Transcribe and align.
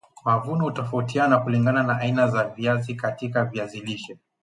mavuno 0.25 0.63
hutofautiana 0.63 1.37
kulingana 1.39 1.83
na 1.83 1.99
aina 1.99 2.21
ya 2.21 2.43
viazi 2.49 2.95
katika 2.95 3.45
viazi 3.45 3.79
lishe 3.79 4.17